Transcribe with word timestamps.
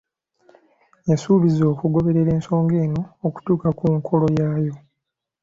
Yasuubiza 1.09 1.63
okugoberera 1.73 2.29
ensonga 2.37 2.75
eno 2.85 3.01
okutuuka 3.27 3.67
ku 3.77 3.85
nkolo 3.97 4.25
yaayo. 4.37 4.73